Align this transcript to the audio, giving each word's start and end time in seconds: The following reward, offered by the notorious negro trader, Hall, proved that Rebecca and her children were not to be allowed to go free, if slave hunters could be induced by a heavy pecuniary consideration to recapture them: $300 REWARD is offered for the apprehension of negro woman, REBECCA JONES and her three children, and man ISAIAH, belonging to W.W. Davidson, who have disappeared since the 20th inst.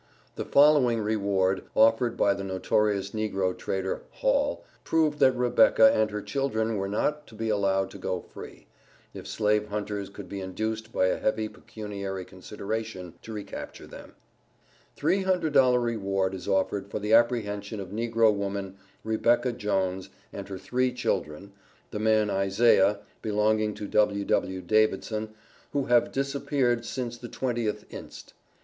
The 0.35 0.45
following 0.45 0.99
reward, 0.99 1.61
offered 1.75 2.17
by 2.17 2.33
the 2.33 2.43
notorious 2.43 3.11
negro 3.11 3.55
trader, 3.55 4.01
Hall, 4.09 4.65
proved 4.83 5.19
that 5.19 5.33
Rebecca 5.37 5.91
and 5.93 6.09
her 6.09 6.23
children 6.23 6.77
were 6.77 6.87
not 6.89 7.27
to 7.27 7.35
be 7.35 7.49
allowed 7.49 7.91
to 7.91 7.99
go 7.99 8.19
free, 8.19 8.65
if 9.13 9.27
slave 9.27 9.67
hunters 9.67 10.09
could 10.09 10.27
be 10.27 10.41
induced 10.41 10.91
by 10.91 11.05
a 11.05 11.19
heavy 11.19 11.47
pecuniary 11.47 12.25
consideration 12.25 13.13
to 13.21 13.31
recapture 13.31 13.85
them: 13.85 14.15
$300 14.97 15.79
REWARD 15.83 16.33
is 16.33 16.47
offered 16.47 16.87
for 16.89 16.97
the 16.97 17.13
apprehension 17.13 17.79
of 17.79 17.89
negro 17.89 18.33
woman, 18.33 18.77
REBECCA 19.05 19.51
JONES 19.55 20.09
and 20.33 20.47
her 20.49 20.57
three 20.57 20.91
children, 20.91 21.51
and 21.91 22.03
man 22.03 22.31
ISAIAH, 22.31 22.97
belonging 23.21 23.75
to 23.75 23.87
W.W. 23.87 24.61
Davidson, 24.61 25.35
who 25.73 25.85
have 25.85 26.11
disappeared 26.11 26.85
since 26.85 27.19
the 27.19 27.29
20th 27.29 27.85
inst. 27.91 28.33